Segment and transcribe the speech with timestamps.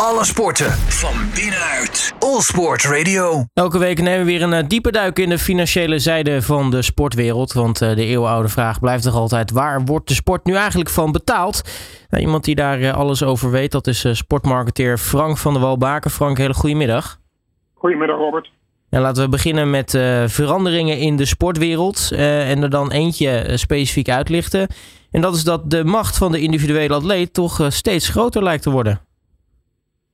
[0.00, 2.14] Alle sporten van binnenuit.
[2.18, 3.44] All Sport Radio.
[3.54, 6.82] Elke week nemen we weer een eh, diepe duik in de financiële zijde van de
[6.82, 7.52] sportwereld.
[7.52, 11.12] Want eh, de eeuwenoude vraag blijft toch altijd: waar wordt de sport nu eigenlijk van
[11.12, 11.62] betaald?
[12.10, 16.10] Nou, iemand die daar eh, alles over weet, dat is sportmarketeer Frank van der Walbaken.
[16.10, 17.18] Frank, hele goedemiddag.
[17.74, 18.50] Goedemiddag, Robert.
[18.90, 19.90] En laten we beginnen met
[20.26, 22.10] veranderingen in de sportwereld.
[22.12, 24.66] en er dan eentje specifiek uitlichten.
[25.10, 28.70] En dat is dat de macht van de individuele atleet toch steeds groter lijkt te
[28.70, 29.05] worden.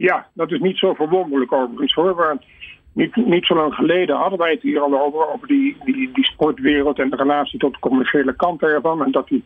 [0.02, 2.14] Ja, dat is niet zo verwonderlijk overigens hoor.
[2.14, 2.44] Want
[2.92, 6.24] niet, niet zo lang geleden hadden wij het hier al over, over die, die, die
[6.24, 9.04] sportwereld en de relatie tot de commerciële kant ervan.
[9.04, 9.44] En dat die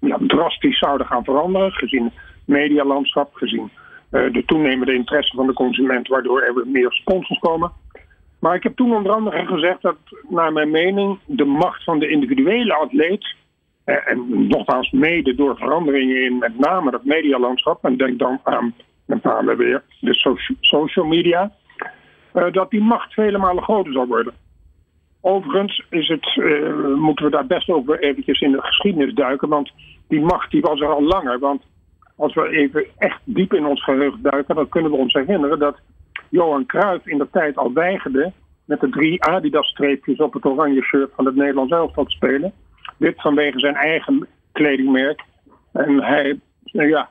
[0.00, 2.12] ja, drastisch zouden gaan veranderen, gezien het
[2.44, 3.70] medialandschap, gezien
[4.10, 7.72] uh, de toenemende interesse van de consument, waardoor er weer meer sponsors komen.
[8.40, 9.96] Maar ik heb toen onder andere gezegd dat,
[10.28, 13.34] naar mijn mening, de macht van de individuele atleet,
[13.84, 18.74] eh, en nogmaals mede door veranderingen in met name het medialandschap, en denk dan aan
[19.08, 21.52] met name weer de social media,
[22.34, 24.32] uh, dat die macht vele malen groter zal worden.
[25.20, 29.72] Overigens is het, uh, moeten we daar best over eventjes in de geschiedenis duiken, want
[30.08, 31.38] die macht die was er al langer.
[31.38, 31.62] Want
[32.16, 35.78] als we even echt diep in ons geheugen duiken, dan kunnen we ons herinneren dat
[36.28, 38.32] Johan Cruijff in de tijd al weigerde
[38.64, 42.52] met de drie Adidas-streepjes op het oranje shirt van het Nederlands elftal te spelen.
[42.96, 45.22] Dit vanwege zijn eigen kledingmerk.
[45.72, 47.10] En hij ja,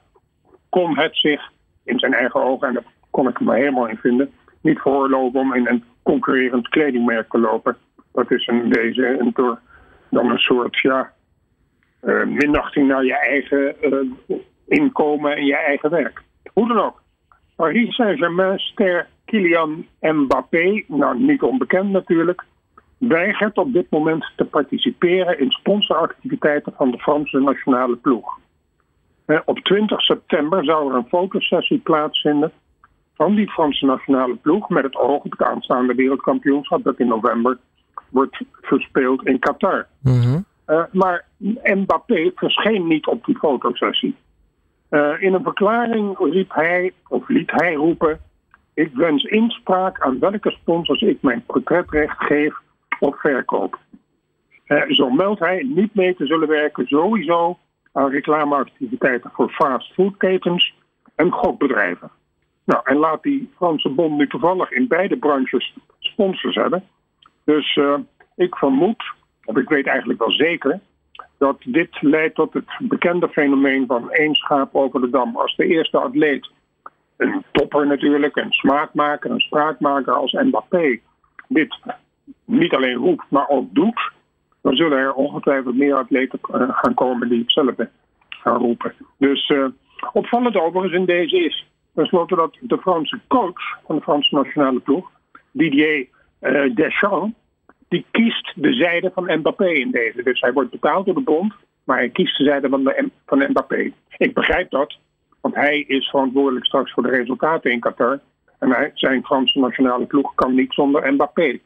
[0.69, 1.51] kon het zich
[1.87, 5.53] in zijn eigen ogen, en daar kon ik me helemaal in vinden, niet veroorloven om
[5.53, 7.77] in een concurrerend kledingmerk te lopen.
[8.13, 9.59] Dat is in deze een door,
[10.09, 11.11] dan een soort ja,
[12.03, 16.21] uh, minachting naar je eigen uh, inkomen en je eigen werk.
[16.53, 17.01] Hoe dan ook.
[17.55, 22.43] Paris Saint-Germain ster Kylian Mbappé, nou niet onbekend natuurlijk,
[22.97, 28.39] weigert op dit moment te participeren in sponsoractiviteiten van de Franse nationale ploeg.
[29.45, 32.51] Op 20 september zou er een fotosessie plaatsvinden
[33.13, 37.57] van die Franse nationale ploeg met het oog op het aanstaande wereldkampioenschap dat in november
[38.09, 39.87] wordt verspeeld in Qatar.
[40.01, 40.39] Mhm.
[40.67, 41.25] Uh, maar
[41.63, 44.15] Mbappé verscheen niet op die fotosessie.
[44.89, 48.19] Uh, in een verklaring riep hij, of liet hij roepen:
[48.73, 52.55] Ik wens inspraak aan welke sponsors ik mijn portretrecht geef
[52.99, 53.79] op verkoop.
[54.67, 57.57] Uh, zo meldt hij niet mee te zullen werken, sowieso
[57.97, 60.73] aan reclameactiviteiten voor fastfoodketens
[61.15, 62.11] en gokbedrijven.
[62.63, 66.83] Nou, en laat die Franse bond nu toevallig in beide branches sponsors hebben.
[67.43, 67.97] Dus uh,
[68.35, 69.03] ik vermoed,
[69.45, 70.79] of ik weet eigenlijk wel zeker,
[71.37, 75.37] dat dit leidt tot het bekende fenomeen van één schaap over de dam.
[75.37, 76.49] Als de eerste atleet,
[77.17, 80.99] een topper natuurlijk, een smaakmaker, een spraakmaker als Mbappé,
[81.47, 81.77] dit
[82.45, 84.11] niet alleen roept, maar ook doet,
[84.67, 87.89] dan zullen er ongetwijfeld meer atleten uh, gaan komen die hetzelfde
[88.29, 88.93] gaan roepen.
[89.17, 89.65] Dus uh,
[90.13, 95.11] opvallend overigens in deze is tenslotte dat de Franse coach van de Franse nationale ploeg,
[95.51, 96.07] Didier
[96.41, 97.35] uh, Deschamps,
[97.87, 100.23] die kiest de zijde van Mbappé in deze.
[100.23, 102.93] Dus hij wordt betaald door de bond, maar hij kiest de zijde van,
[103.25, 103.91] van Mbappé.
[104.17, 104.97] Ik begrijp dat,
[105.41, 108.19] want hij is verantwoordelijk straks voor de resultaten in Qatar.
[108.59, 111.59] En hij, zijn Franse nationale ploeg kan niet zonder Mbappé.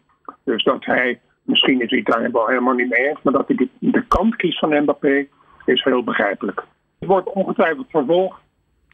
[0.44, 3.56] Dus dat hij Misschien is hij daar wel helemaal niet mee eens, maar dat hij
[3.56, 5.26] de, de kant kiest van Mbappé
[5.66, 6.64] is heel begrijpelijk.
[7.00, 8.40] Het wordt ongetwijfeld vervolgd.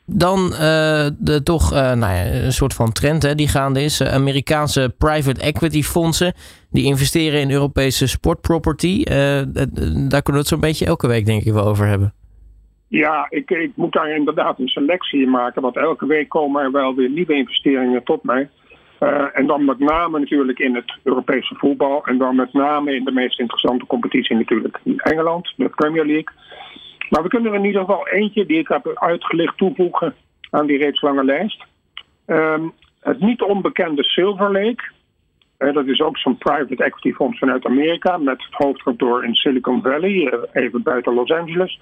[0.05, 4.01] Dan uh, de toch uh, nou ja, een soort van trend hè, die gaande is.
[4.01, 6.33] Uh, Amerikaanse private equity fondsen
[6.69, 9.03] die investeren in Europese sportproperty.
[9.03, 12.13] daar kunnen we het zo'n beetje elke week denk ik wel over hebben.
[12.87, 15.61] Ja, ik, ik moet daar inderdaad een selectie in maken.
[15.61, 18.49] Want elke week komen er wel weer nieuwe investeringen tot mij.
[18.99, 22.05] Uh, en dan met name natuurlijk in het Europese voetbal.
[22.05, 26.35] En dan met name in de meest interessante competitie natuurlijk in Engeland, de Premier League.
[27.09, 30.15] Maar we kunnen er in ieder geval eentje die ik heb uitgelicht toevoegen
[30.49, 31.65] aan die reeds lange lijst.
[32.25, 34.83] Um, het niet onbekende Silver Lake.
[35.59, 39.81] Uh, dat is ook zo'n private equity fonds vanuit Amerika met het hoofdkantoor in Silicon
[39.81, 41.79] Valley, uh, even buiten Los Angeles.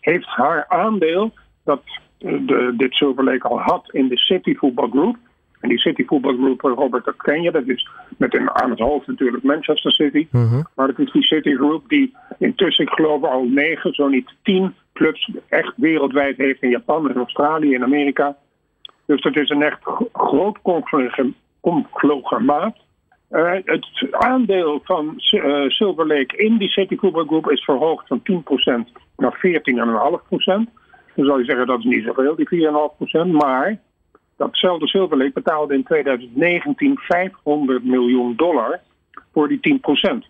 [0.00, 1.32] Heeft haar aandeel
[1.64, 1.82] dat
[2.18, 5.16] de, dit Silver Lake al had in de City Football Group.
[5.60, 7.50] En die City Football Group, Robert, dat ken je.
[7.50, 10.26] Dat is met een, aan het hoofd natuurlijk Manchester City.
[10.30, 10.66] Mm-hmm.
[10.74, 14.74] Maar dat is die City Group die intussen, ik geloof al negen, zo niet tien
[14.92, 18.36] clubs echt wereldwijd heeft in Japan, in Australië, in Amerika.
[19.06, 19.78] Dus dat is een echt
[20.12, 20.58] groot
[21.60, 22.76] conglomeraat.
[23.30, 28.22] Uh, het aandeel van uh, Silver Lake in die City Football Group is verhoogd van
[28.22, 28.24] 10%
[29.16, 29.46] naar 14,5%.
[31.14, 32.48] Dan zou je zeggen dat is niet zoveel, die
[33.26, 33.30] 4,5%.
[33.30, 33.78] Maar
[34.38, 38.80] Datzelfde Silver Lake betaalde in 2019 500 miljoen dollar
[39.32, 40.26] voor die 10 procent.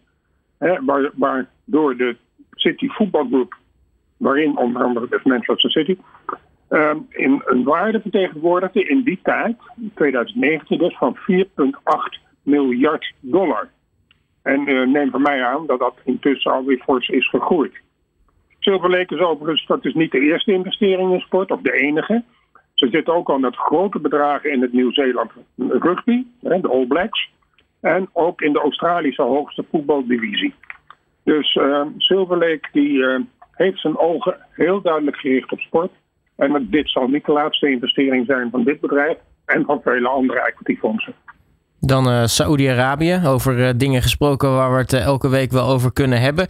[0.58, 2.16] Waar, waardoor de
[2.50, 3.56] City Football Group,
[4.16, 5.96] waarin onder andere de Manchester City,
[6.68, 9.56] ehm, in een waarde vertegenwoordigde in die tijd,
[9.94, 13.68] 2019 dus, van 4,8 miljard dollar.
[14.42, 17.72] En uh, neem van mij aan dat dat intussen alweer fors is gegroeid.
[18.58, 22.24] Silver Lake is overigens, dat is niet de eerste investering in sport, of de enige.
[22.78, 27.30] Ze zitten ook al met grote bedragen in het Nieuw-Zeeland rugby, de All Blacks.
[27.80, 30.54] En ook in de Australische hoogste voetbaldivisie.
[31.24, 33.20] Dus uh, Silver Lake die, uh,
[33.52, 35.90] heeft zijn ogen heel duidelijk gericht op sport.
[36.36, 40.40] En dit zal niet de laatste investering zijn van dit bedrijf en van vele andere
[40.40, 41.14] equityfondsen.
[41.80, 45.92] Dan uh, Saoedi-Arabië, over uh, dingen gesproken waar we het uh, elke week wel over
[45.92, 46.46] kunnen hebben.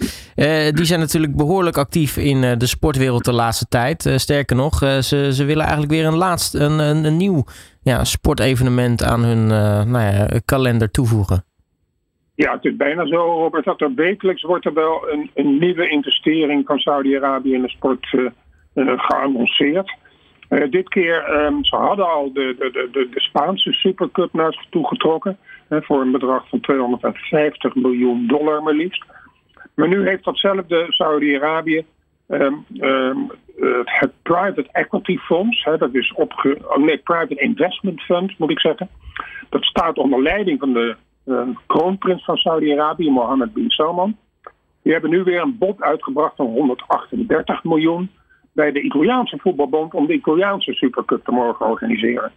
[0.75, 4.12] die zijn natuurlijk behoorlijk actief in de sportwereld de laatste tijd.
[4.16, 7.44] sterker nog, ze, ze willen eigenlijk weer een, laatst, een, een, een nieuw
[7.82, 9.46] ja, sportevenement aan hun
[9.90, 11.44] nou ja, kalender toevoegen.
[12.34, 15.88] Ja, het is bijna zo, Robert, dat er wekelijks wordt er wel een, een nieuwe
[15.88, 18.06] investering van Saudi-Arabië in de sport
[18.75, 19.96] geannonceerd.
[20.50, 24.66] Uh, dit keer, um, ze hadden al de, de, de, de Spaanse Supercup naar zich
[24.70, 25.38] toe getrokken.
[25.68, 29.04] Uh, voor een bedrag van 250 miljoen dollar maar liefst.
[29.74, 31.84] Maar nu heeft datzelfde Saudi-Arabië
[32.28, 33.30] um, um,
[33.84, 36.58] het Private Equity Fonds, hè, dat is opge...
[36.68, 38.88] Oh nee, Private Investment Fund moet ik zeggen.
[39.48, 40.96] Dat staat onder leiding van de
[41.66, 44.16] kroonprins van Saudi-Arabië, Mohammed bin Salman.
[44.82, 48.10] Die hebben nu weer een bod uitgebracht van 138 miljoen
[48.58, 52.32] bij de Italiaanse voetbalbond om de Italiaanse Supercup te mogen organiseren.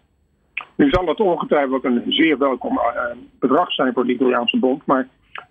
[0.76, 3.04] Nu zal dat ongetwijfeld een zeer welkom uh,
[3.40, 5.08] bedrag zijn voor de Italiaanse bond, maar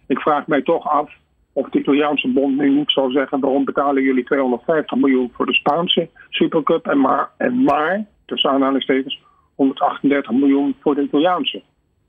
[0.07, 1.11] ik vraag mij toch af
[1.53, 5.55] of de Italiaanse bond nu niet zal zeggen waarom betalen jullie 250 miljoen voor de
[5.55, 9.21] Spaanse Supercup en maar, en maar tussen aanhalingstekens
[9.55, 11.63] 138 miljoen voor de Italiaanse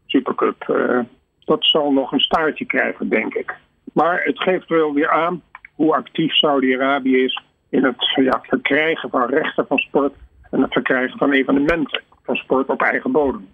[0.05, 0.67] Supercup.
[0.69, 0.99] Uh,
[1.45, 3.55] dat zal nog een staartje krijgen, denk ik.
[3.93, 5.41] Maar het geeft wel weer aan
[5.75, 10.13] hoe actief Saudi-Arabië is in het ja, verkrijgen van rechten van sport
[10.49, 13.47] en het verkrijgen van evenementen van sport op eigen bodem.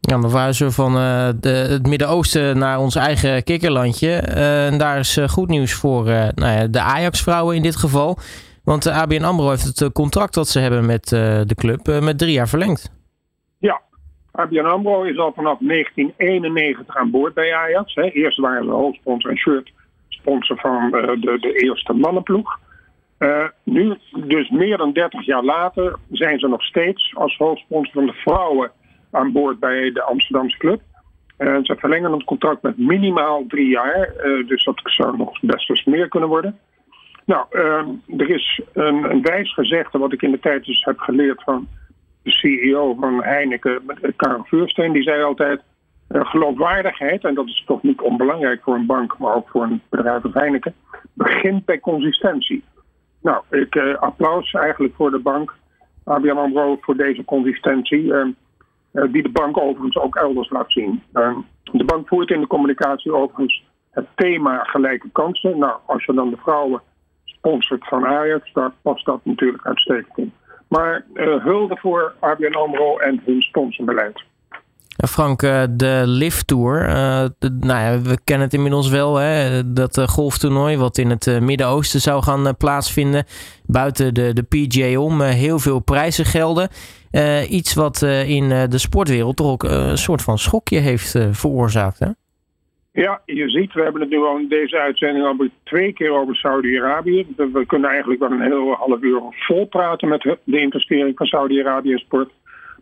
[0.00, 4.22] Ja, we verhuizen van uh, de, het Midden-Oosten naar ons eigen kikkerlandje.
[4.28, 8.18] Uh, en daar is uh, goed nieuws voor nou ja, de Ajax-vrouwen in dit geval.
[8.64, 12.32] Want de ABN AMRO heeft het contract dat ze hebben met de club met drie
[12.32, 12.92] jaar verlengd.
[13.58, 13.80] Ja,
[14.32, 17.94] ABN AMRO is al vanaf 1991 aan boord bij Ajax.
[17.94, 18.02] Hè.
[18.02, 19.72] Eerst waren ze hoofdsponsor en shirt
[20.08, 22.58] sponsor van de, de eerste mannenploeg.
[23.22, 23.96] Uh, nu,
[24.26, 28.70] dus meer dan 30 jaar later, zijn ze nog steeds als hoofdsponsor van de vrouwen
[29.10, 30.80] aan boord bij de Amsterdamse club.
[31.38, 35.70] Uh, ze verlengen het contract met minimaal drie jaar, uh, dus dat zou nog best
[35.70, 36.58] eens meer kunnen worden.
[37.24, 37.46] Nou,
[38.16, 41.68] er is een, een wijs gezegde wat ik in de tijd dus heb geleerd van
[42.22, 43.82] de CEO van Heineken,
[44.16, 44.92] Karel Vuursteen.
[44.92, 45.60] Die zei altijd,
[46.08, 50.24] geloofwaardigheid, en dat is toch niet onbelangrijk voor een bank, maar ook voor een bedrijf
[50.24, 50.74] als Heineken,
[51.12, 52.62] begint bij consistentie.
[53.22, 55.54] Nou, ik uh, applaus eigenlijk voor de bank,
[56.04, 58.02] ABN AMRO, voor deze consistentie.
[58.04, 58.26] Uh,
[58.92, 61.02] die de bank overigens ook elders laat zien.
[61.12, 61.38] Ehm,
[61.72, 65.58] de bank voert in de communicatie overigens het thema gelijke kansen.
[65.58, 66.82] Nou, als je dan de vrouwen
[67.24, 70.32] sponsort van Ajax, dan past dat natuurlijk uitstekend in.
[70.68, 74.22] Maar uh, hulde voor ABN AMRO en hun sponsorbeleid.
[75.08, 76.88] Frank, eh, de Lift Tour.
[76.88, 77.24] Uh,
[77.60, 79.16] nou ja, we kennen het inmiddels wel.
[79.16, 79.62] Hè?
[79.72, 83.24] Dat uh, golftoernooi wat in het Midden-Oosten zou gaan plaatsvinden.
[83.66, 85.20] Buiten de, de PGA om.
[85.20, 86.68] heel veel prijzen gelden.
[87.48, 91.98] iets wat in de sportwereld toch ook een soort van schokje heeft veroorzaakt.
[91.98, 92.08] Hè?
[92.92, 96.36] Ja, je ziet, we hebben het nu al in deze uitzending al twee keer over
[96.36, 97.26] Saudi-Arabië.
[97.36, 101.90] We kunnen eigenlijk wel een heel half uur vol praten met de investering van Saudi-Arabië
[101.90, 102.30] in sport.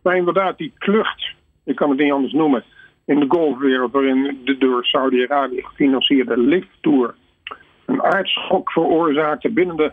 [0.02, 1.38] Maar inderdaad, die klucht
[1.70, 2.64] ik kan het niet anders noemen,
[3.04, 7.14] in de golfwereld waarin de door Saudi-Arabië gefinancierde Lift Tour
[7.86, 9.92] een aardschok veroorzaakte binnen de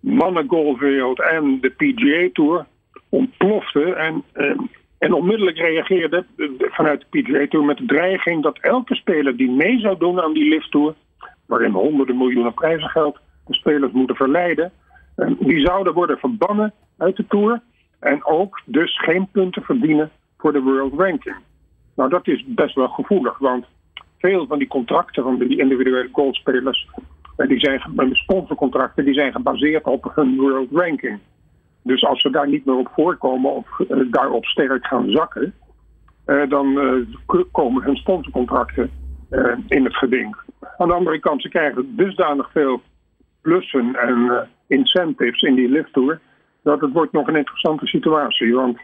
[0.00, 2.66] mannengolfwereld en de PGA Tour
[3.08, 4.56] ontplofte en, eh,
[4.98, 6.24] en onmiddellijk reageerde
[6.58, 10.32] vanuit de PGA Tour met de dreiging dat elke speler die mee zou doen aan
[10.32, 10.94] die Lift Tour,
[11.46, 14.72] waarin honderden miljoenen prijzen geld de spelers moeten verleiden,
[15.16, 17.60] eh, die zouden worden verbannen uit de Tour
[18.00, 21.36] en ook dus geen punten verdienen voor de World Ranking.
[21.94, 23.66] Nou, dat is best wel gevoelig, want
[24.18, 26.88] veel van die contracten van die individuele golfspelers,
[27.36, 31.18] eh, die zijn, de sponsorcontracten, die zijn gebaseerd op hun World Ranking.
[31.82, 35.54] Dus als ze daar niet meer op voorkomen of uh, daarop sterk gaan zakken,
[36.26, 36.78] uh, dan
[37.52, 38.90] komen hun sponsorcontracten
[39.68, 40.36] in het geding.
[40.78, 42.82] Aan de andere kant, ze krijgen dusdanig veel
[43.42, 46.20] plussen en incentives in die lift tour,
[46.62, 48.54] dat het wordt nog een interessante situatie.
[48.54, 48.78] Want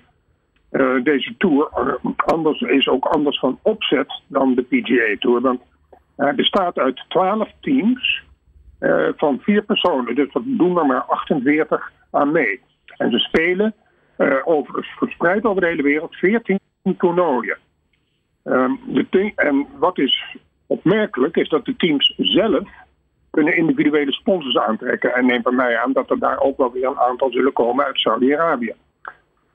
[0.75, 1.69] uh, deze tour
[2.17, 5.41] anders, is ook anders van opzet dan de PGA Tour.
[5.41, 5.61] Want
[6.17, 8.23] hij bestaat uit 12 teams
[8.81, 10.15] uh, van vier personen.
[10.15, 12.61] Dus dat doen er maar 48 aan mee.
[12.97, 13.75] En ze spelen
[14.19, 16.59] uh, over, verspreid over de hele wereld 14
[16.99, 17.57] toernooien.
[18.45, 18.79] Um,
[19.35, 22.69] en wat is opmerkelijk is dat de teams zelf
[23.31, 25.15] kunnen individuele sponsors aantrekken.
[25.15, 27.85] En neem bij mij aan dat er daar ook wel weer een aantal zullen komen
[27.85, 28.75] uit Saudi-Arabië.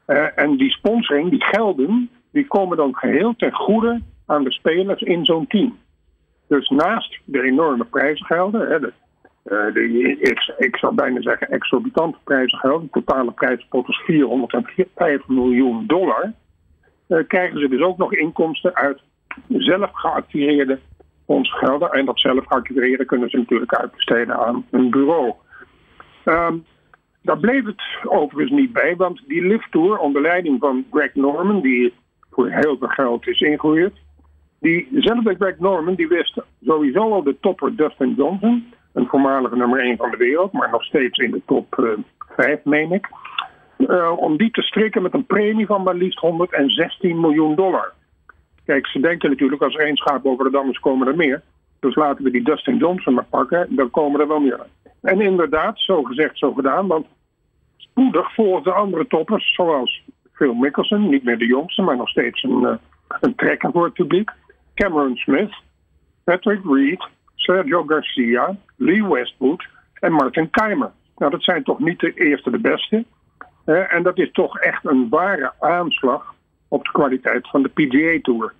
[0.09, 5.01] Uh, en die sponsoring, die gelden, die komen dan geheel ten goede aan de spelers
[5.01, 5.77] in zo'n team.
[6.47, 8.93] Dus naast de enorme prijzengelden, hè, de,
[9.43, 16.33] de, ik, ik, zou bijna zeggen exorbitante prijzengelden, de totale prijzenpot is 405 miljoen dollar,
[17.07, 19.01] uh, krijgen ze dus ook nog inkomsten uit
[19.47, 20.79] zelf geactiveerde
[21.41, 21.91] gelden.
[21.91, 25.33] En dat zelf activeren kunnen ze natuurlijk uitbesteden aan een bureau.
[26.25, 26.65] Um,
[27.29, 31.93] daar bleef het overigens niet bij, want die lifttour onder leiding van Greg Norman, die
[32.31, 33.97] voor heel veel geld is ingehuurd,
[34.59, 39.97] diezelfde Greg Norman die wist sowieso al de topper Dustin Johnson, een voormalige nummer 1
[39.97, 41.89] van de wereld, maar nog steeds in de top uh,
[42.35, 43.07] 5, meen ik.
[43.77, 47.93] Uh, om die te strikken met een premie van maar liefst 116 miljoen dollar.
[48.65, 51.41] Kijk, ze denken natuurlijk als er één schaap over de dam is, komen er meer.
[51.79, 54.65] Dus laten we die Dustin Johnson maar pakken, dan komen er wel meer.
[55.01, 56.87] En inderdaad, zo gezegd, zo gedaan.
[56.87, 57.05] Want
[57.99, 60.03] spoedig volgden andere toppers, zoals
[60.33, 62.73] Phil Mickelson, niet meer de jongste, maar nog steeds een, uh,
[63.19, 64.31] een trekker voor het publiek.
[64.73, 65.53] Cameron Smith,
[66.23, 70.91] Patrick Reed, Sergio Garcia, Lee Westwood en Martin Keimer.
[71.17, 73.05] Nou, dat zijn toch niet de eerste de beste.
[73.65, 76.33] En dat is toch echt een ware aanslag
[76.67, 78.53] op de kwaliteit van de PGA Tour.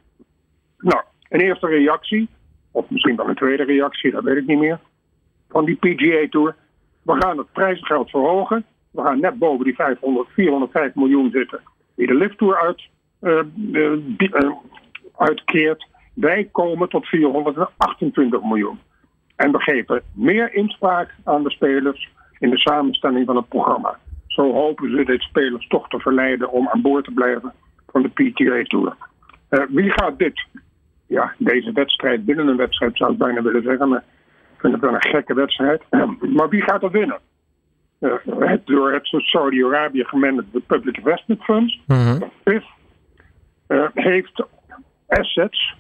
[0.78, 2.30] Nou, een eerste reactie,
[2.72, 4.80] of misschien wel een tweede reactie, dat weet ik niet meer,
[5.50, 6.56] van die PGA Tour.
[7.02, 8.66] We gaan het prijsgeld verhogen.
[8.92, 11.62] We gaan net boven die 500, 405 miljoen zitten
[12.00, 12.88] die de Lift Tour uit,
[13.22, 13.42] uh,
[13.72, 14.52] uh,
[15.18, 15.88] uitkeert.
[16.14, 18.80] Wij komen tot 428 miljoen.
[19.36, 23.98] En we geven meer inspraak aan de spelers in de samenstelling van het programma.
[24.28, 27.54] Zo hopen ze de spelers toch te verleiden om aan boord te blijven
[27.88, 28.96] van de PTA Tour.
[29.50, 30.46] Uh, wie gaat dit
[31.08, 34.04] ja, deze wedstrijd, binnen een wedstrijd zou ik bijna willen zeggen, maar
[34.54, 35.84] ik vind het wel een gekke wedstrijd.
[36.38, 37.20] maar wie gaat er winnen?
[38.00, 41.82] Het door het Saudi-Arabië gemanagde Public Investment Funds,
[42.44, 42.66] PIF,
[43.68, 44.44] uh, heeft
[45.08, 45.76] assets,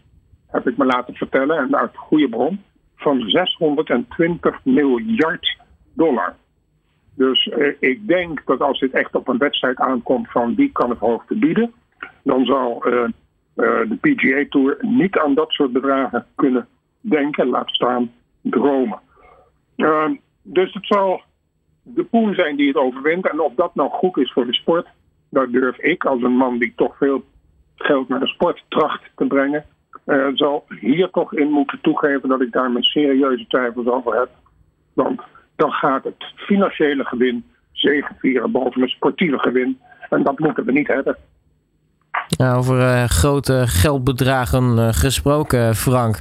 [0.47, 2.63] heb ik me laten vertellen, en uit goede bron,
[2.95, 5.57] van 620 miljard
[5.93, 6.35] dollar.
[7.15, 10.89] Dus uh, ik denk dat als dit echt op een wedstrijd aankomt van wie kan
[10.89, 11.73] het hoogste bieden,
[12.23, 12.83] dan zal
[13.59, 16.67] eh, de PGA Tour niet aan dat soort bedragen kunnen
[17.01, 18.11] denken, laat staan
[18.41, 18.99] dromen.
[19.77, 20.09] Uh,
[20.41, 21.21] dus het zal
[21.95, 23.29] de pool zijn die het overwint.
[23.29, 24.87] En of dat nou goed is voor de sport,
[25.29, 27.23] dat durf ik als een man die toch veel
[27.75, 29.65] geld naar de sport tracht te brengen,
[30.05, 34.29] uh, zal hier toch in moeten toegeven dat ik daar mijn serieuze twijfels over heb.
[34.93, 35.21] Want
[35.55, 39.79] dan gaat het financiële gewin zegenvieren boven het sportieve gewin.
[40.09, 41.17] En dat moeten we niet hebben.
[42.27, 46.19] Ja, over uh, grote geldbedragen uh, gesproken, Frank.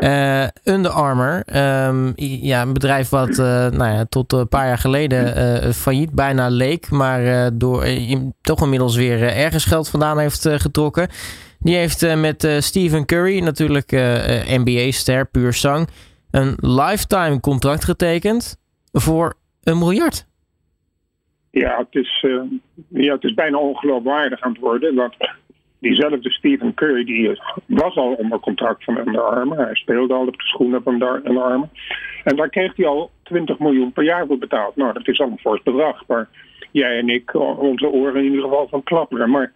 [0.00, 1.42] Uh, Under Armour,
[1.88, 6.90] um, ja, een bedrijf wat nou ja, tot een paar jaar geleden failliet bijna leek,
[6.90, 7.86] maar door
[8.40, 11.08] toch inmiddels weer ergens geld vandaan heeft getrokken.
[11.58, 13.90] Die heeft met Stephen Curry, natuurlijk
[14.48, 15.88] NBA-ster, puur zang,
[16.30, 18.60] een lifetime contract getekend
[18.92, 20.26] voor een miljard.
[21.50, 22.26] Ja, het is,
[22.88, 24.94] ja, het is bijna ongeloofwaardig aan het worden.
[24.94, 25.14] Want
[25.78, 29.64] diezelfde Stephen Curry die was al onder contract van Under Armour.
[29.64, 31.68] Hij speelde al op de schoenen van Under Armour.
[32.24, 34.76] En daar kreeg hij al 20 miljoen per jaar voor betaald.
[34.76, 36.02] Nou, dat is al een fors bedrag.
[36.06, 36.28] Waar
[36.70, 39.30] jij en ik onze oren in ieder geval van klapperen.
[39.30, 39.52] Maar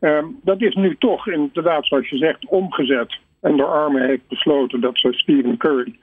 [0.00, 3.18] um, dat is nu toch inderdaad, zoals je zegt, omgezet.
[3.42, 5.94] Under Armour heeft besloten dat ze Stephen Curry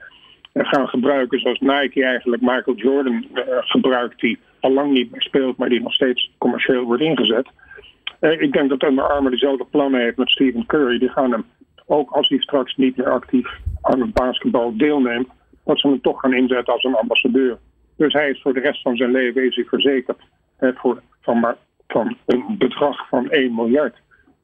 [0.53, 4.19] gaan gebruiken zoals Nike eigenlijk Michael Jordan uh, gebruikt.
[4.19, 7.47] Die al lang niet meer speelt, maar die nog steeds commercieel wordt ingezet.
[8.25, 10.99] Eh, ik denk dat Under Armour dezelfde plannen heeft met Stephen Curry.
[10.99, 11.45] Die gaan hem,
[11.85, 13.47] ook als hij straks niet meer actief
[13.81, 15.27] aan het basketbal deelneemt,
[15.65, 17.57] dat ze hem toch gaan inzetten als een ambassadeur.
[17.97, 20.17] Dus hij is voor de rest van zijn leven is verzekerd
[20.59, 21.55] voor, van, maar,
[21.87, 23.95] van een bedrag van 1 miljard.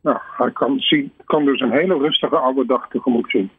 [0.01, 3.49] Nou, hij kan, zien, kan dus een hele rustige oude dag tegemoet zien.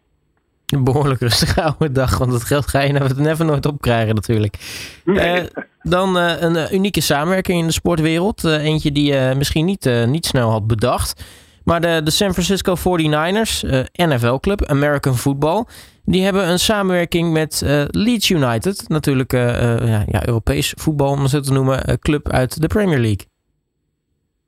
[0.73, 4.57] Een behoorlijk rustige oude dag, want het geld ga je nou never nooit opkrijgen natuurlijk.
[5.05, 5.41] Nee.
[5.41, 5.47] Uh,
[5.83, 8.45] dan uh, een uh, unieke samenwerking in de sportwereld.
[8.45, 11.25] eentje die je misschien niet, niet snel had bedacht.
[11.65, 13.61] Maar de, de San Francisco 49ers,
[13.93, 15.65] NFL-club, American Football...
[16.05, 18.89] die hebben een samenwerking met Leeds United.
[18.89, 23.27] Natuurlijk ja, ja, Europees voetbal, om het zo te noemen, club uit de Premier League.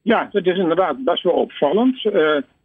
[0.02, 2.02] Ja, dat is inderdaad best wel opvallend.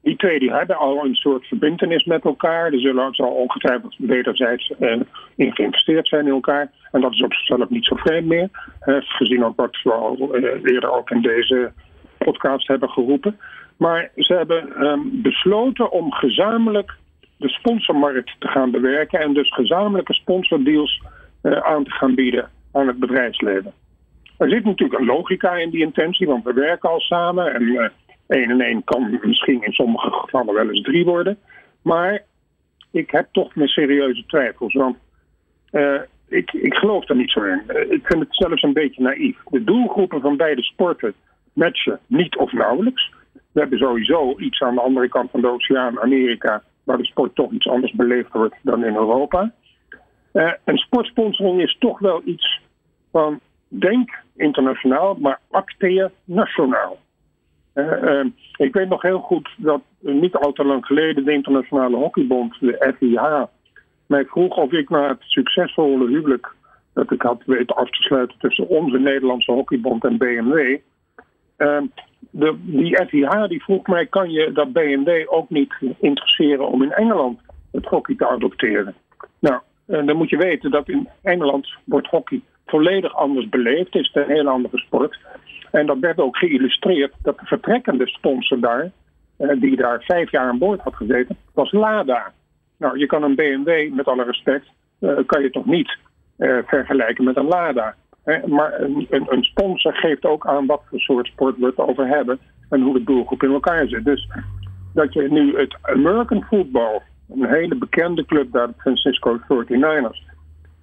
[0.01, 2.73] Die twee die hebben al een soort verbindenis met elkaar.
[2.73, 5.01] Er zullen, zal ongetwijfeld wederzijds uh,
[5.35, 6.71] in geïnvesteerd zijn in elkaar.
[6.91, 8.49] En dat is op zichzelf niet zo vreemd meer.
[8.99, 11.71] Gezien ook wat we al eerder ook in deze
[12.17, 13.39] podcast hebben geroepen.
[13.77, 16.95] Maar ze hebben um, besloten om gezamenlijk
[17.37, 19.19] de sponsormarkt te gaan bewerken.
[19.19, 21.01] En dus gezamenlijke sponsordeals
[21.41, 23.73] aan te gaan bieden aan het bedrijfsleven.
[24.37, 27.53] Er zit natuurlijk een logica in die intentie, want we werken al samen.
[27.53, 27.91] En
[28.29, 31.37] uh, één en één kan misschien in sommige gevallen wel eens drie worden.
[31.81, 32.23] Maar
[32.91, 34.73] ik heb toch mijn serieuze twijfels.
[34.73, 34.97] Want
[35.71, 37.63] uh, ik, ik geloof er niet zo in.
[37.67, 39.37] Uh, ik vind het zelfs een beetje naïef.
[39.45, 41.13] De doelgroepen van beide sporten
[41.53, 43.11] matchen niet of nauwelijks.
[43.51, 47.35] We hebben sowieso iets aan de andere kant van de oceaan, Amerika, waar de sport
[47.35, 49.51] toch iets anders beleefd wordt dan in Europa.
[50.33, 52.61] Uh, en sportsponsoring is toch wel iets
[53.11, 56.97] van denk internationaal, maar acteer nationaal.
[57.79, 58.25] Uh, uh,
[58.57, 62.93] ik weet nog heel goed dat niet al te lang geleden de Internationale Hockeybond, de
[62.97, 63.43] FIH,
[64.05, 66.53] mij vroeg of ik na het succesvolle huwelijk
[66.93, 70.77] dat ik had weten af te sluiten tussen onze Nederlandse Hockeybond en BMW.
[71.57, 71.81] Uh,
[72.29, 76.91] de, die FIH die vroeg mij: kan je dat BMW ook niet interesseren om in
[76.91, 77.39] Engeland
[77.71, 78.95] het hockey te adopteren?
[79.39, 83.93] Nou, dan moet je weten dat in Engeland wordt hockey volledig anders beleefd.
[83.93, 85.17] Het is een heel andere sport.
[85.71, 88.91] En dat werd ook geïllustreerd dat de vertrekkende sponsor daar,
[89.37, 92.31] eh, die daar vijf jaar aan boord had gezeten, was Lada.
[92.77, 94.65] Nou, je kan een BMW, met alle respect,
[94.99, 95.97] uh, kan je toch niet
[96.37, 97.95] uh, vergelijken met een Lada.
[98.45, 102.81] Maar een, sponsor geeft ook aan wat voor soort sport we het over hebben en
[102.81, 104.05] hoe de doelgroep in elkaar zit.
[104.05, 104.29] Dus
[104.93, 110.28] dat je nu het American Football, een hele bekende club daar, de Francisco 49ers,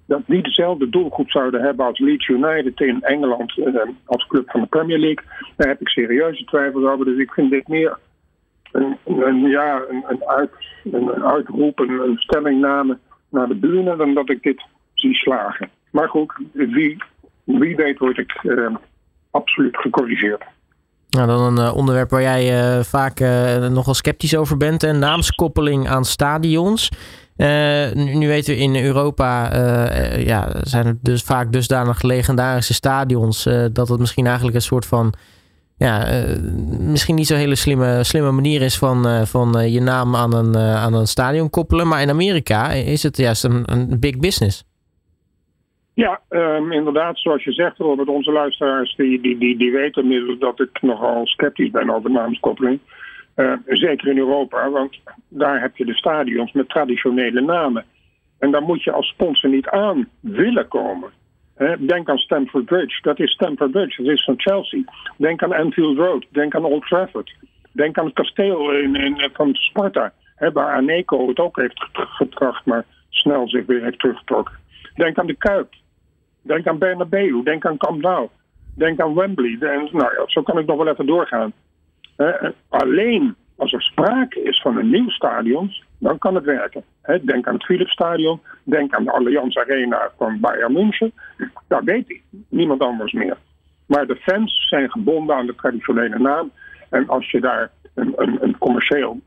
[0.07, 4.61] dat die dezelfde doelgroep zouden hebben als Leeds United in Engeland uh, als club van
[4.61, 5.25] de Premier League.
[5.55, 7.05] Daar heb ik serieuze twijfels over.
[7.05, 7.97] Dus ik vind dit meer
[8.71, 10.51] een, ja, een, uit,
[10.91, 12.97] een, uitroep, een, stellingname
[13.29, 15.69] naar de bühne dan dat ik dit zie slagen.
[15.91, 16.97] Maar goed, wie,
[17.43, 18.75] wie weet word ik uh,
[19.31, 20.43] absoluut gecorrigeerd.
[21.09, 24.83] Nou, dan een uh, onderwerp waar jij uh, vaak uh, nogal sceptisch over bent.
[24.83, 26.89] Een naamskoppeling aan stadions.
[27.93, 29.55] Nu, weten we in Europa
[30.17, 35.13] ja, zijn er dus vaak dusdanig legendarische stadions dat het misschien eigenlijk een soort van
[35.75, 36.23] ja,
[36.79, 40.93] misschien niet zo'n hele slimme, slimme manier is van, van je naam aan een, aan
[40.93, 41.87] een stadion koppelen.
[41.87, 44.63] Maar in Amerika is het juist een big business.
[45.97, 50.39] Ja, um, inderdaad, zoals je zegt, Robert, onze luisteraars die, die, die, die weten inmiddels
[50.39, 52.79] dat ik nogal sceptisch ben over naamskoppeling.
[53.35, 57.85] Uh, zeker in Europa, want daar heb je de stadions met traditionele namen.
[58.39, 61.09] En daar moet je als sponsor niet aan willen komen.
[61.79, 64.83] denk aan Stamford Bridge, dat is Stamford Bridge, dat is van Chelsea.
[65.17, 67.35] Denk aan Anfield Road, denk aan Old Trafford.
[67.71, 70.13] Denk aan het kasteel in, in, van Sparta,
[70.53, 74.55] waar Aneco het ook heeft getracht, maar snel zich weer heeft teruggetrokken.
[74.95, 75.73] Denk aan de Kuip,
[76.47, 78.27] denk aan Bernabeu, denk aan Camp Nou,
[78.75, 79.57] denk aan Wembley.
[79.59, 81.53] En, nou ja, zo kan ik nog wel even doorgaan.
[82.17, 86.83] Uh, alleen als er sprake is van een nieuw stadion, dan kan het werken.
[87.21, 91.11] Denk aan het Philipsstadion, denk aan de Allianz Arena van Bayern München.
[91.67, 93.37] Dat weet niemand anders meer.
[93.85, 96.51] Maar de fans zijn gebonden aan de traditionele naam.
[96.89, 99.19] En als je daar een, een, een commercieel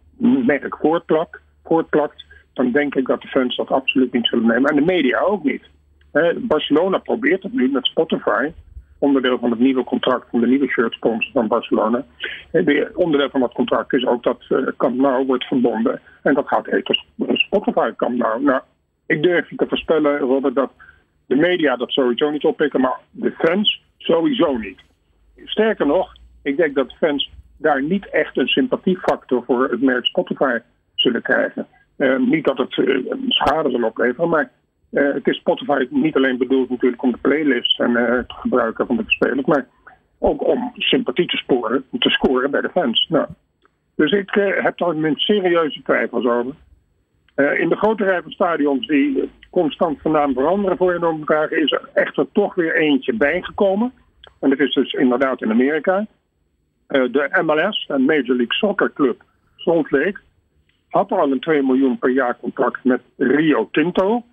[0.46, 4.70] merk voortplakt, voortplakt, dan denk ik dat de fans dat absoluut niet zullen nemen.
[4.70, 5.62] En de media ook niet.
[6.12, 8.50] He, Barcelona probeert het nu met Spotify
[9.00, 12.04] onderdeel van het nieuwe contract van de nieuwe shirtsponsor van Barcelona.
[12.50, 16.00] De onderdeel van dat contract is ook dat uh, Camp Nou wordt verbonden.
[16.22, 18.42] En dat gaat heten Spotify Camp Nou.
[18.42, 18.60] Nou,
[19.06, 20.72] ik durf je te voorspellen, Robert, dat
[21.26, 24.80] de media dat sowieso niet oppikken, maar de fans sowieso niet.
[25.44, 30.58] Sterker nog, ik denk dat fans daar niet echt een sympathiefactor voor het merk Spotify
[30.94, 31.66] zullen krijgen.
[32.18, 34.50] Niet dat het uh, schade zal opleveren, maar
[34.90, 38.86] uh, het is Spotify niet alleen bedoeld natuurlijk om de playlists en uh, te gebruiken
[38.86, 39.66] van de spelers, maar
[40.18, 43.06] ook om sympathie te, sporen, te scoren bij de fans.
[43.08, 43.26] Nou,
[43.94, 46.54] dus ik uh, heb daar mijn serieuze twijfels over.
[47.58, 51.72] in de grote rij van stadions die constant van naam veranderen voor je elkaar, is
[51.72, 53.92] er echter toch weer eentje bijgekomen.
[54.40, 56.06] En dat is dus inderdaad in Amerika.
[56.86, 59.22] de MLS, een Major League Soccer Club,
[59.56, 60.20] Salt Lake,
[60.88, 64.24] had al een 2 miljoen per jaar contract met Rio Tinto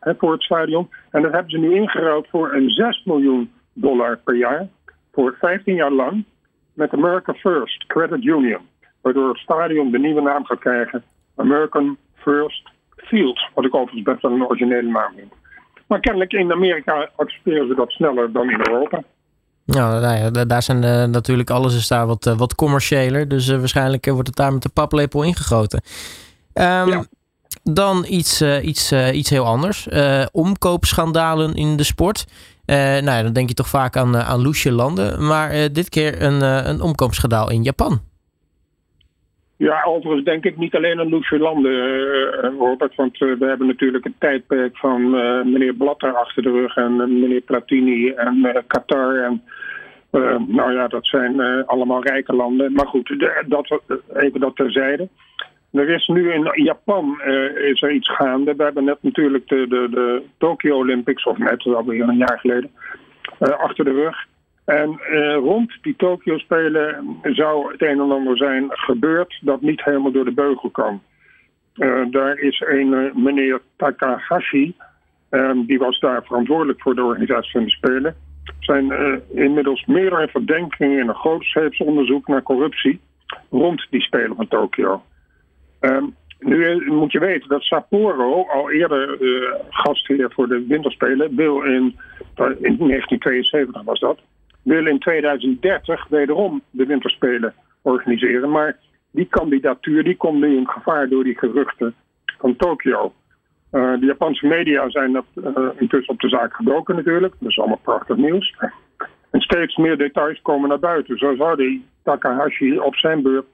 [0.00, 0.90] hè, voor het stadion.
[1.10, 4.68] En dat hebben ze nu ingeruild voor een 6 miljoen dollar per jaar.
[5.12, 6.24] Voor 15 jaar lang.
[6.72, 8.60] Met America First Credit Union.
[9.00, 11.04] Waardoor het stadion de nieuwe naam gaat krijgen.
[11.36, 13.48] American First Field.
[13.54, 15.32] Wat ik overigens best wel een originele naam vind.
[15.86, 19.02] Maar kennelijk in Amerika accepteren ze dat sneller dan in Europa.
[19.66, 23.28] Nou, nou ja, daar zijn uh, natuurlijk alles is daar wat, uh, wat commerciëler.
[23.28, 25.82] Dus uh, waarschijnlijk wordt het daar met de paplepel ingegoten.
[26.54, 27.04] Um, ja.
[27.72, 29.88] Dan iets, iets, iets heel anders.
[30.32, 32.24] omkoopschandalen in de sport.
[32.66, 35.26] nou ja, dan denk je toch vaak aan, aan loesje landen.
[35.26, 38.00] Maar dit keer een, een omkoopschandaal in Japan.
[39.56, 41.72] Ja, overigens denk ik niet alleen aan loesje landen,
[42.58, 42.94] Robert.
[42.94, 45.10] Want we hebben natuurlijk het tijdperk van
[45.52, 46.76] meneer Blatter achter de rug.
[46.76, 49.42] En meneer Platini en Qatar en
[50.46, 52.72] nou ja, dat zijn allemaal rijke landen.
[52.72, 53.80] Maar goed, dat,
[54.14, 55.08] even dat terzijde.
[55.74, 58.54] Er is nu in Japan uh, is er iets gaande.
[58.56, 62.70] We hebben net natuurlijk de, de, de Tokyo Olympics, of net alweer een jaar geleden,
[63.38, 64.16] achter de rug.
[64.64, 65.00] En
[65.34, 70.24] rond die Tokyo Spelen zou het een en ander zijn gebeurd dat niet helemaal door
[70.24, 71.02] de beugel kan.
[72.10, 74.74] daar is een meneer Takahashi,
[75.66, 78.16] die was daar verantwoordelijk voor de organisatie van de Spelen
[78.60, 78.92] zijn
[79.32, 83.00] inmiddels meerdere verdenkingen in een grootschepsonderzoek naar corruptie
[83.50, 85.02] rond die Spelen van Tokio.
[85.84, 91.36] Um, nu eh, moet je weten dat Sapporo, al eerder uh, gastheer voor de winterspelen,
[91.36, 91.96] wil in,
[92.60, 94.18] in 1972 was dat,
[94.62, 98.50] wil in 2030 wederom de winterspelen organiseren.
[98.50, 98.76] Maar
[99.10, 101.94] die kandidatuur die komt nu in gevaar door die geruchten
[102.38, 103.12] van Tokio.
[103.72, 105.24] Uh, de Japanse media zijn dat,
[105.76, 107.34] intussen op de zaak gebroken natuurlijk.
[107.40, 108.56] Dat is allemaal prachtig nieuws.
[109.30, 111.18] En steeds meer details komen naar buiten.
[111.18, 113.46] Zo zou die Takahashi op zijn beurt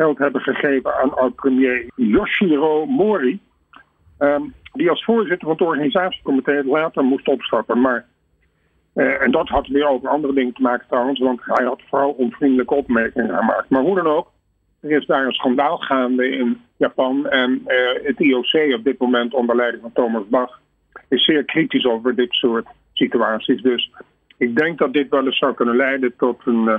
[0.00, 3.40] geld hebben gegeven aan oud-premier Yoshiro Mori.
[4.18, 7.80] Um, die als voorzitter van het organisatiecomité later moest opstappen.
[7.80, 8.06] Maar,
[8.94, 11.18] uh, en dat had weer over andere dingen te maken trouwens.
[11.20, 13.68] Want hij had vooral onvriendelijke opmerkingen gemaakt.
[13.68, 14.30] Maar hoe dan ook,
[14.80, 17.28] er is daar een schandaal gaande in Japan.
[17.28, 20.60] En uh, het IOC op dit moment onder leiding van Thomas Bach
[21.08, 23.62] is zeer kritisch over dit soort situaties.
[23.62, 23.92] Dus
[24.36, 26.78] ik denk dat dit wel eens zou kunnen leiden tot een uh,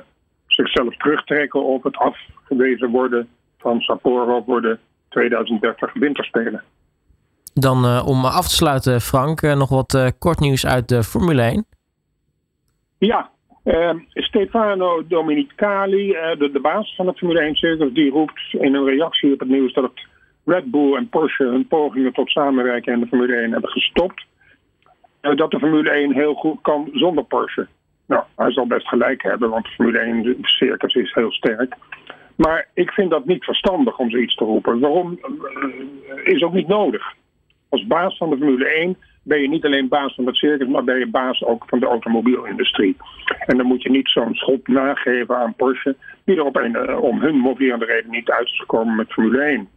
[0.53, 4.77] zichzelf terugtrekken op het afgewezen worden van Sapporo voor de
[5.09, 6.63] 2030 winterspelen.
[7.53, 11.65] Dan uh, om af te sluiten, Frank, nog wat kort nieuws uit de Formule 1.
[12.97, 13.29] Ja,
[13.63, 18.85] uh, Stefano Dominicali, de, de baas van het Formule 1 circus, die roept in een
[18.85, 20.07] reactie op het nieuws dat het
[20.45, 24.25] Red Bull en Porsche hun pogingen tot samenwerken in de Formule 1 hebben gestopt.
[25.21, 27.67] Dat de Formule 1 heel goed kan zonder Porsche.
[28.11, 31.75] Nou, hij zal best gelijk hebben, want Formule 1 circus is heel sterk.
[32.35, 34.79] Maar ik vind dat niet verstandig om zoiets te roepen.
[34.79, 35.19] Waarom?
[36.23, 37.13] is ook niet nodig.
[37.69, 40.83] Als baas van de Formule 1 ben je niet alleen baas van het circus, maar
[40.83, 42.97] ben je baas ook van de automobielindustrie.
[43.45, 47.01] En dan moet je niet zo'n schop nageven aan Porsche, die er op een, uh,
[47.01, 49.67] om hun mobiele reden niet uit is gekomen met Formule 1.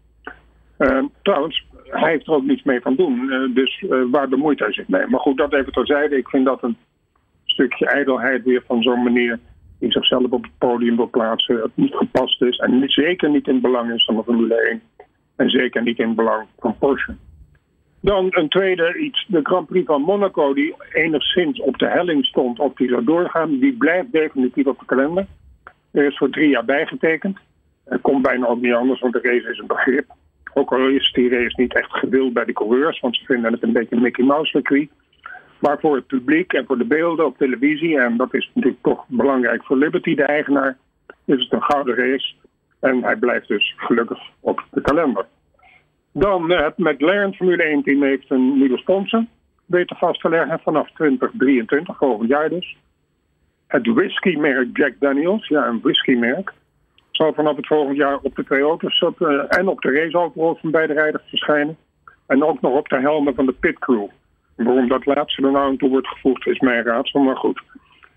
[0.79, 4.73] Uh, eh, trouwens, hij heeft er ook niets mee van doen, dus waar bemoeit hij
[4.73, 5.07] zich mee?
[5.07, 6.17] Maar goed, dat even terzijde.
[6.17, 6.77] Ik vind dat een
[7.55, 9.39] stukje ijdelheid weer van zo'n meneer
[9.79, 13.61] die zichzelf op het podium wil plaatsen, het niet gepast is en zeker niet in
[13.61, 14.83] belang is van de Formule 1
[15.37, 17.15] en zeker niet in belang van Porsche.
[18.01, 22.59] Dan een tweede iets, de Grand Prix van Monaco, die enigszins op de helling stond
[22.59, 25.27] of die zou doorgaan, die blijft definitief op de kalender.
[25.91, 27.39] Er is voor drie jaar bijgetekend.
[27.85, 30.05] Het komt bijna ook niet anders, want de race is een begrip.
[30.55, 33.63] Ook al is die race niet echt gewild bij de coureurs, want ze vinden het
[33.63, 34.89] een beetje een Mickey Mouse circuit.
[35.65, 39.05] Maar voor het publiek en voor de beelden op televisie, en dat is natuurlijk toch
[39.09, 40.77] belangrijk voor Liberty, de eigenaar,
[41.25, 42.35] is het een gouden race.
[42.81, 45.27] En hij blijft dus gelukkig op de kalender.
[46.13, 49.25] Dan uh, het McLaren Formule 1 team heeft een nieuwe sponsor
[49.67, 52.77] weten vast te leggen vanaf 2023, volgend jaar dus.
[53.67, 56.53] Het whiskymerk Jack Daniels, ja een whiskymerk,
[57.11, 59.01] zal vanaf het volgend jaar op de twee auto's
[59.49, 61.77] en op de raceauto's van beide rijders verschijnen.
[62.27, 64.07] En ook nog op de helmen van de pitcrew.
[64.57, 67.63] Waarom dat laatste er nou aan toe wordt gevoegd is mijn raadsel, maar goed.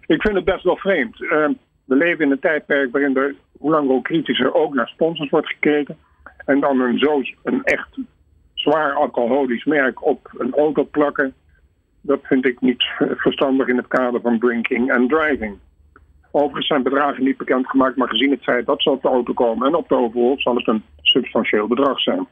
[0.06, 1.22] Ik vind het best wel vreemd.
[1.22, 1.48] Uh,
[1.86, 5.48] we leven in een tijdperk waarin er hoe lang ook kritischer ook naar sponsors wordt
[5.48, 5.98] gekeken.
[6.46, 7.98] En dan een, zo, een echt
[8.54, 11.34] zwaar alcoholisch merk op een auto plakken.
[12.02, 15.58] Dat vind ik niet verstandig in het kader van drinking en driving.
[16.32, 19.68] Overigens zijn bedragen niet bekendgemaakt, maar gezien het feit dat ze op de auto komen
[19.68, 22.28] en op de overal zal het een substantieel bedrag zijn.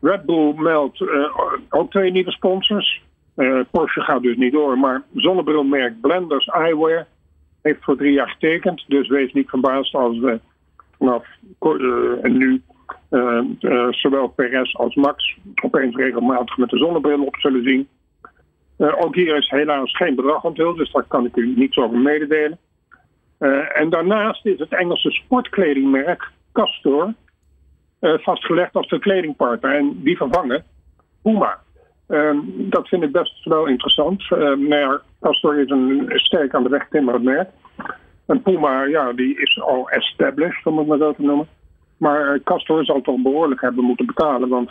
[0.00, 1.04] Red Bull meldt
[1.68, 3.02] ook twee nieuwe sponsors.
[3.36, 7.06] Uh, Porsche gaat dus niet door, maar zonnebrilmerk Blenders Eyewear
[7.62, 8.84] heeft voor drie jaar getekend.
[8.88, 10.40] Dus wees niet verbaasd als we
[10.98, 11.26] vanaf
[11.60, 12.62] uh, en nu
[13.10, 13.42] uh,
[13.90, 17.88] zowel Perez als Max opeens regelmatig met de zonnebril op zullen zien.
[18.78, 22.58] Ook hier is helaas geen bedrag onthuld, dus daar kan ik u niets over mededelen.
[23.74, 27.14] en daarnaast is het Engelse sportkledingmerk Castor
[28.00, 30.64] vastgelegd als de kledingpartner en die vervangen
[31.22, 31.64] Puma.
[32.06, 34.22] Ehm, dat vind ik best wel interessant.
[34.30, 37.50] Uh, maar Castor is een sterk aan de weg timmerend merk.
[38.26, 41.48] En Puma, ja, die is al established, om het maar zo te noemen.
[41.96, 44.48] Maar Castor zal toch behoorlijk hebben moeten betalen.
[44.48, 44.70] Want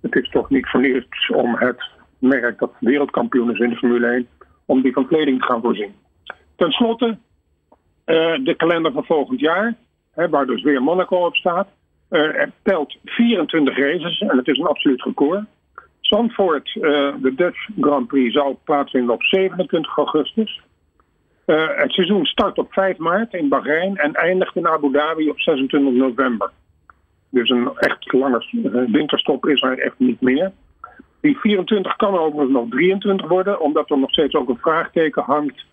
[0.00, 4.06] het is toch niet voor niets om het merk dat wereldkampioen is in de Formule
[4.06, 4.28] 1,
[4.64, 5.94] om die van kleding te gaan voorzien.
[6.56, 9.74] Ten slotte, uh, de kalender van volgend jaar,
[10.14, 11.68] hè, waar dus weer Monaco op staat.
[12.62, 15.44] Telt 24 races en het is een absoluut record.
[16.06, 16.82] Zandvoort, uh,
[17.22, 20.60] de Dutch Grand Prix, zal plaatsvinden op 27 augustus.
[21.46, 25.40] Uh, het seizoen start op 5 maart in Bahrein en eindigt in Abu Dhabi op
[25.40, 26.50] 26 november.
[27.30, 28.44] Dus een echt lange
[28.90, 30.52] winterstop is er echt niet meer.
[31.20, 35.64] Die 24 kan overigens nog 23 worden, omdat er nog steeds ook een vraagteken hangt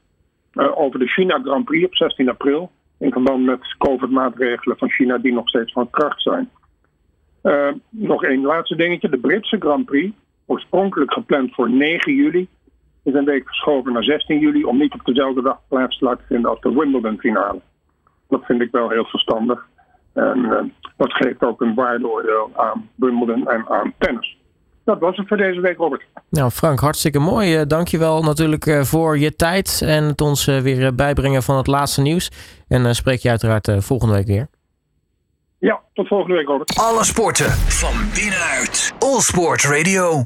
[0.53, 2.71] over de China Grand Prix op 16 april.
[2.99, 6.49] In verband met COVID-maatregelen van China die nog steeds van kracht zijn.
[7.89, 9.09] Nog één laatste dingetje.
[9.09, 10.13] De Britse Grand Prix,
[10.45, 12.47] oorspronkelijk gepland voor 9 juli,
[13.03, 16.25] is een week verschoven naar 16 juli om niet op dezelfde dag plaats te laten
[16.27, 17.61] vinden als de Wimbledon finale.
[18.29, 19.65] Dat vind ik wel heel verstandig.
[20.13, 20.59] En uh,
[20.97, 24.37] dat geeft ook een waardeoordeel aan Wimbledon en aan tennis.
[24.83, 26.03] Dat was het voor deze week, Robert.
[26.29, 27.65] Nou, Frank, hartstikke mooi.
[27.65, 32.31] Dankjewel natuurlijk voor je tijd en het ons weer bijbrengen van het laatste nieuws.
[32.67, 34.47] En spreek je uiteraard volgende week weer.
[35.59, 36.79] Ja, tot volgende week, Robert.
[36.79, 38.93] Alle sporten van binnenuit.
[38.99, 40.21] All Sport Radio.